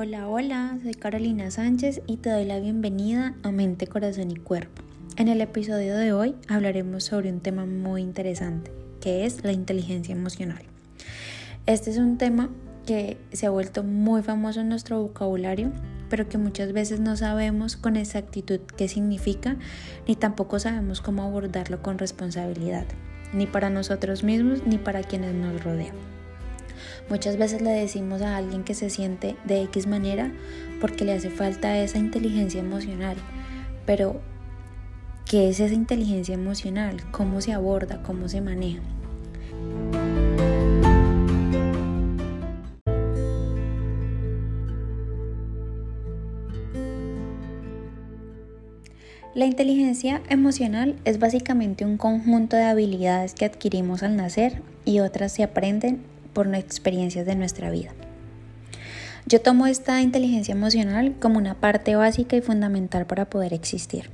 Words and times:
Hola, 0.00 0.28
hola, 0.28 0.78
soy 0.80 0.94
Carolina 0.94 1.50
Sánchez 1.50 2.02
y 2.06 2.18
te 2.18 2.30
doy 2.30 2.44
la 2.44 2.60
bienvenida 2.60 3.34
a 3.42 3.50
Mente, 3.50 3.88
Corazón 3.88 4.30
y 4.30 4.36
Cuerpo. 4.36 4.82
En 5.16 5.26
el 5.26 5.40
episodio 5.40 5.96
de 5.96 6.12
hoy 6.12 6.36
hablaremos 6.46 7.02
sobre 7.02 7.32
un 7.32 7.40
tema 7.40 7.66
muy 7.66 8.02
interesante, 8.02 8.70
que 9.00 9.26
es 9.26 9.42
la 9.42 9.50
inteligencia 9.50 10.14
emocional. 10.14 10.62
Este 11.66 11.90
es 11.90 11.98
un 11.98 12.16
tema 12.16 12.48
que 12.86 13.16
se 13.32 13.46
ha 13.46 13.50
vuelto 13.50 13.82
muy 13.82 14.22
famoso 14.22 14.60
en 14.60 14.68
nuestro 14.68 15.02
vocabulario, 15.02 15.72
pero 16.08 16.28
que 16.28 16.38
muchas 16.38 16.72
veces 16.72 17.00
no 17.00 17.16
sabemos 17.16 17.76
con 17.76 17.96
exactitud 17.96 18.60
qué 18.76 18.86
significa, 18.86 19.56
ni 20.06 20.14
tampoco 20.14 20.60
sabemos 20.60 21.00
cómo 21.00 21.24
abordarlo 21.24 21.82
con 21.82 21.98
responsabilidad, 21.98 22.86
ni 23.34 23.48
para 23.48 23.68
nosotros 23.68 24.22
mismos 24.22 24.64
ni 24.64 24.78
para 24.78 25.02
quienes 25.02 25.34
nos 25.34 25.64
rodean. 25.64 26.17
Muchas 27.08 27.36
veces 27.36 27.62
le 27.62 27.70
decimos 27.70 28.22
a 28.22 28.36
alguien 28.36 28.64
que 28.64 28.74
se 28.74 28.90
siente 28.90 29.36
de 29.44 29.62
X 29.64 29.86
manera 29.86 30.32
porque 30.80 31.04
le 31.04 31.12
hace 31.12 31.30
falta 31.30 31.78
esa 31.78 31.98
inteligencia 31.98 32.60
emocional. 32.60 33.16
Pero, 33.86 34.20
¿qué 35.24 35.48
es 35.48 35.60
esa 35.60 35.74
inteligencia 35.74 36.34
emocional? 36.34 37.02
¿Cómo 37.10 37.40
se 37.40 37.52
aborda? 37.52 38.02
¿Cómo 38.02 38.28
se 38.28 38.40
maneja? 38.40 38.82
La 49.38 49.46
inteligencia 49.46 50.20
emocional 50.30 50.96
es 51.04 51.20
básicamente 51.20 51.84
un 51.84 51.96
conjunto 51.96 52.56
de 52.56 52.64
habilidades 52.64 53.34
que 53.34 53.44
adquirimos 53.44 54.02
al 54.02 54.16
nacer 54.16 54.62
y 54.84 54.98
otras 54.98 55.30
se 55.30 55.44
aprenden 55.44 56.00
por 56.38 56.54
experiencias 56.54 57.26
de 57.26 57.34
nuestra 57.34 57.68
vida. 57.68 57.90
Yo 59.26 59.40
tomo 59.40 59.66
esta 59.66 60.00
inteligencia 60.02 60.52
emocional 60.52 61.16
como 61.18 61.36
una 61.36 61.54
parte 61.54 61.96
básica 61.96 62.36
y 62.36 62.42
fundamental 62.42 63.06
para 63.08 63.28
poder 63.28 63.52
existir. 63.52 64.08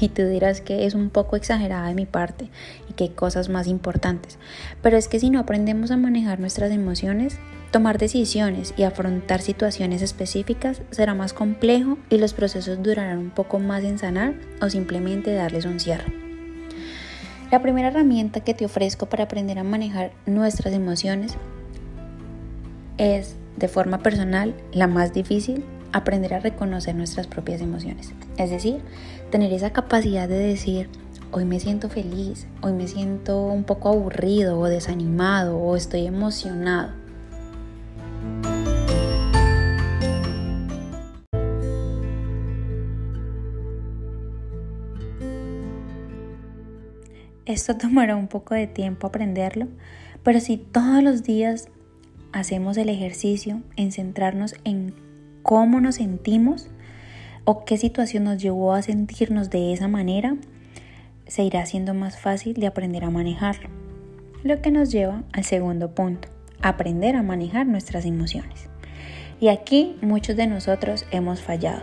Y 0.00 0.10
tú 0.10 0.24
dirás 0.26 0.60
que 0.60 0.86
es 0.86 0.94
un 0.94 1.10
poco 1.10 1.34
exagerada 1.34 1.88
de 1.88 1.96
mi 1.96 2.06
parte 2.06 2.50
y 2.88 2.92
que 2.92 3.02
hay 3.02 3.10
cosas 3.10 3.48
más 3.48 3.66
importantes. 3.66 4.38
Pero 4.80 4.96
es 4.96 5.08
que 5.08 5.18
si 5.18 5.28
no 5.28 5.40
aprendemos 5.40 5.90
a 5.90 5.96
manejar 5.96 6.38
nuestras 6.38 6.70
emociones, 6.70 7.36
tomar 7.72 7.98
decisiones 7.98 8.72
y 8.76 8.84
afrontar 8.84 9.40
situaciones 9.40 10.02
específicas 10.02 10.82
será 10.92 11.14
más 11.14 11.32
complejo 11.32 11.98
y 12.10 12.18
los 12.18 12.32
procesos 12.32 12.80
durarán 12.80 13.18
un 13.18 13.30
poco 13.30 13.58
más 13.58 13.82
en 13.82 13.98
sanar 13.98 14.34
o 14.62 14.70
simplemente 14.70 15.34
darles 15.34 15.64
un 15.64 15.80
cierre. 15.80 16.29
La 17.50 17.60
primera 17.60 17.88
herramienta 17.88 18.40
que 18.40 18.54
te 18.54 18.64
ofrezco 18.64 19.06
para 19.06 19.24
aprender 19.24 19.58
a 19.58 19.64
manejar 19.64 20.12
nuestras 20.24 20.72
emociones 20.72 21.34
es, 22.96 23.34
de 23.56 23.66
forma 23.66 23.98
personal, 24.04 24.54
la 24.72 24.86
más 24.86 25.12
difícil, 25.12 25.64
aprender 25.92 26.34
a 26.34 26.38
reconocer 26.38 26.94
nuestras 26.94 27.26
propias 27.26 27.60
emociones. 27.60 28.12
Es 28.36 28.50
decir, 28.50 28.80
tener 29.30 29.52
esa 29.52 29.70
capacidad 29.70 30.28
de 30.28 30.38
decir, 30.38 30.88
hoy 31.32 31.44
me 31.44 31.58
siento 31.58 31.88
feliz, 31.88 32.46
hoy 32.62 32.72
me 32.72 32.86
siento 32.86 33.42
un 33.42 33.64
poco 33.64 33.88
aburrido 33.88 34.56
o 34.56 34.66
desanimado 34.66 35.58
o 35.58 35.74
estoy 35.74 36.06
emocionado. 36.06 36.99
Esto 47.50 47.76
tomará 47.78 48.14
un 48.14 48.28
poco 48.28 48.54
de 48.54 48.68
tiempo 48.68 49.08
aprenderlo, 49.08 49.66
pero 50.22 50.38
si 50.38 50.56
todos 50.56 51.02
los 51.02 51.24
días 51.24 51.68
hacemos 52.32 52.76
el 52.76 52.88
ejercicio 52.88 53.60
en 53.76 53.90
centrarnos 53.90 54.54
en 54.64 54.94
cómo 55.42 55.80
nos 55.80 55.96
sentimos 55.96 56.68
o 57.44 57.64
qué 57.64 57.76
situación 57.76 58.24
nos 58.24 58.40
llevó 58.40 58.72
a 58.72 58.82
sentirnos 58.82 59.50
de 59.50 59.72
esa 59.72 59.88
manera, 59.88 60.36
se 61.26 61.42
irá 61.42 61.62
haciendo 61.62 61.92
más 61.92 62.20
fácil 62.20 62.54
de 62.54 62.68
aprender 62.68 63.02
a 63.04 63.10
manejarlo. 63.10 63.68
Lo 64.44 64.62
que 64.62 64.70
nos 64.70 64.92
lleva 64.92 65.24
al 65.32 65.42
segundo 65.42 65.92
punto, 65.92 66.28
aprender 66.62 67.16
a 67.16 67.22
manejar 67.22 67.66
nuestras 67.66 68.04
emociones. 68.04 68.68
Y 69.40 69.48
aquí 69.48 69.96
muchos 70.02 70.36
de 70.36 70.46
nosotros 70.46 71.04
hemos 71.10 71.40
fallado. 71.40 71.82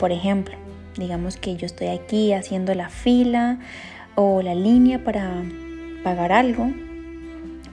Por 0.00 0.10
ejemplo, 0.10 0.56
digamos 0.98 1.36
que 1.36 1.54
yo 1.56 1.66
estoy 1.66 1.88
aquí 1.88 2.32
haciendo 2.32 2.74
la 2.74 2.88
fila 2.88 3.60
o 4.14 4.42
la 4.42 4.54
línea 4.54 5.04
para 5.04 5.42
pagar 6.04 6.32
algo. 6.32 6.70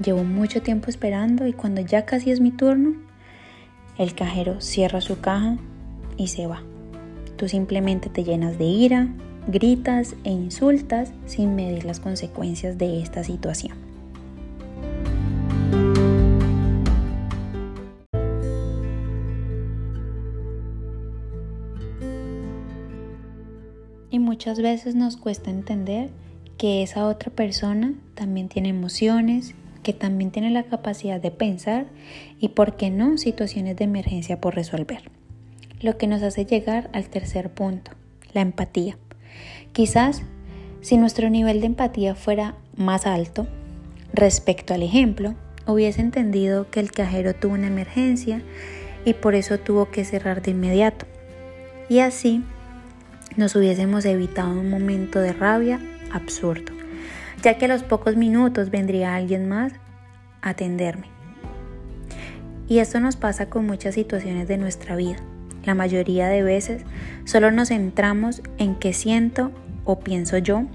Llevo 0.03 0.23
mucho 0.23 0.61
tiempo 0.61 0.89
esperando 0.89 1.45
y 1.47 1.53
cuando 1.53 1.81
ya 1.81 2.05
casi 2.05 2.31
es 2.31 2.39
mi 2.39 2.51
turno, 2.51 2.95
el 3.97 4.15
cajero 4.15 4.61
cierra 4.61 5.01
su 5.01 5.19
caja 5.19 5.57
y 6.15 6.27
se 6.27 6.47
va. 6.47 6.61
Tú 7.35 7.47
simplemente 7.47 8.09
te 8.09 8.23
llenas 8.23 8.57
de 8.57 8.65
ira, 8.65 9.07
gritas 9.47 10.15
e 10.23 10.31
insultas 10.31 11.11
sin 11.25 11.55
medir 11.55 11.85
las 11.85 11.99
consecuencias 11.99 12.77
de 12.77 13.01
esta 13.01 13.23
situación. 13.23 13.77
Y 24.11 24.19
muchas 24.19 24.59
veces 24.61 24.95
nos 24.95 25.17
cuesta 25.17 25.51
entender 25.51 26.09
que 26.59 26.83
esa 26.83 27.07
otra 27.07 27.31
persona 27.31 27.93
también 28.15 28.49
tiene 28.49 28.67
emociones, 28.67 29.55
que 29.81 29.93
también 29.93 30.29
tiene 30.29 30.49
la 30.49 30.63
capacidad 30.63 31.21
de 31.21 31.31
pensar 31.31 31.85
y, 32.37 32.49
por 32.49 32.75
qué 32.75 32.89
no, 32.89 33.17
situaciones 33.17 33.77
de 33.77 33.85
emergencia 33.85 34.41
por 34.41 34.55
resolver. 34.55 35.09
Lo 35.79 35.97
que 35.97 36.05
nos 36.05 36.21
hace 36.21 36.45
llegar 36.45 36.89
al 36.91 37.07
tercer 37.07 37.49
punto, 37.49 37.91
la 38.33 38.41
empatía. 38.41 38.97
Quizás 39.71 40.21
si 40.81 40.97
nuestro 40.97 41.29
nivel 41.29 41.61
de 41.61 41.67
empatía 41.67 42.13
fuera 42.13 42.55
más 42.75 43.07
alto 43.07 43.47
respecto 44.11 44.73
al 44.73 44.83
ejemplo, 44.83 45.35
hubiese 45.65 46.01
entendido 46.01 46.69
que 46.69 46.81
el 46.81 46.91
cajero 46.91 47.33
tuvo 47.33 47.53
una 47.53 47.67
emergencia 47.67 48.41
y 49.05 49.13
por 49.13 49.33
eso 49.33 49.59
tuvo 49.59 49.91
que 49.91 50.03
cerrar 50.03 50.41
de 50.41 50.51
inmediato. 50.51 51.05
Y 51.87 51.99
así 51.99 52.43
nos 53.37 53.55
hubiésemos 53.55 54.03
evitado 54.03 54.51
un 54.51 54.69
momento 54.69 55.21
de 55.21 55.31
rabia 55.31 55.79
absurdo, 56.11 56.73
ya 57.41 57.57
que 57.57 57.65
a 57.65 57.67
los 57.67 57.83
pocos 57.83 58.15
minutos 58.15 58.69
vendría 58.69 59.15
alguien 59.15 59.47
más 59.47 59.73
a 60.41 60.49
atenderme. 60.49 61.07
Y 62.67 62.79
esto 62.79 62.99
nos 62.99 63.15
pasa 63.15 63.49
con 63.49 63.65
muchas 63.65 63.95
situaciones 63.95 64.47
de 64.47 64.57
nuestra 64.57 64.95
vida. 64.95 65.17
La 65.65 65.73
mayoría 65.73 66.27
de 66.27 66.43
veces 66.43 66.83
solo 67.25 67.51
nos 67.51 67.69
centramos 67.69 68.41
en 68.57 68.75
qué 68.75 68.93
siento 68.93 69.51
o 69.85 69.99
pienso 69.99 70.37
yo 70.37 70.65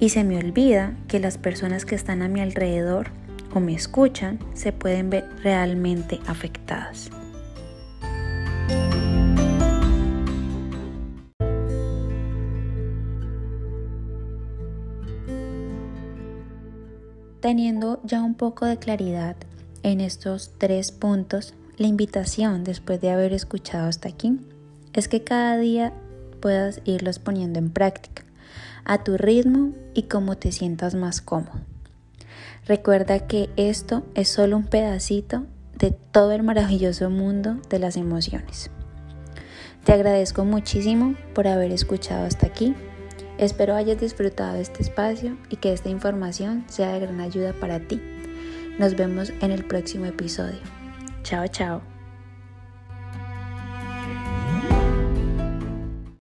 y 0.00 0.08
se 0.08 0.24
me 0.24 0.36
olvida 0.36 0.94
que 1.06 1.20
las 1.20 1.38
personas 1.38 1.84
que 1.84 1.94
están 1.94 2.22
a 2.22 2.28
mi 2.28 2.40
alrededor 2.40 3.10
o 3.54 3.60
me 3.60 3.74
escuchan 3.74 4.38
se 4.54 4.72
pueden 4.72 5.10
ver 5.10 5.28
realmente 5.42 6.18
afectadas. 6.26 7.10
Teniendo 17.42 17.98
ya 18.04 18.22
un 18.22 18.34
poco 18.34 18.66
de 18.66 18.76
claridad 18.76 19.34
en 19.82 20.00
estos 20.00 20.52
tres 20.58 20.92
puntos, 20.92 21.54
la 21.76 21.88
invitación 21.88 22.62
después 22.62 23.00
de 23.00 23.10
haber 23.10 23.32
escuchado 23.32 23.88
hasta 23.88 24.08
aquí 24.08 24.38
es 24.92 25.08
que 25.08 25.24
cada 25.24 25.58
día 25.58 25.92
puedas 26.40 26.80
irlos 26.84 27.18
poniendo 27.18 27.58
en 27.58 27.70
práctica 27.70 28.22
a 28.84 29.02
tu 29.02 29.16
ritmo 29.16 29.72
y 29.92 30.04
como 30.04 30.38
te 30.38 30.52
sientas 30.52 30.94
más 30.94 31.20
cómodo. 31.20 31.58
Recuerda 32.68 33.26
que 33.26 33.50
esto 33.56 34.04
es 34.14 34.28
solo 34.28 34.56
un 34.56 34.68
pedacito 34.68 35.42
de 35.76 35.90
todo 35.90 36.30
el 36.30 36.44
maravilloso 36.44 37.10
mundo 37.10 37.56
de 37.68 37.80
las 37.80 37.96
emociones. 37.96 38.70
Te 39.82 39.92
agradezco 39.92 40.44
muchísimo 40.44 41.16
por 41.34 41.48
haber 41.48 41.72
escuchado 41.72 42.24
hasta 42.24 42.46
aquí 42.46 42.76
Espero 43.42 43.74
hayas 43.74 43.98
disfrutado 43.98 44.56
este 44.58 44.82
espacio 44.82 45.36
y 45.50 45.56
que 45.56 45.72
esta 45.72 45.88
información 45.88 46.64
sea 46.68 46.92
de 46.92 47.00
gran 47.00 47.20
ayuda 47.20 47.52
para 47.52 47.80
ti. 47.80 48.00
Nos 48.78 48.94
vemos 48.94 49.32
en 49.40 49.50
el 49.50 49.64
próximo 49.64 50.06
episodio. 50.06 50.60
Chao, 51.24 51.48
chao. 51.48 51.91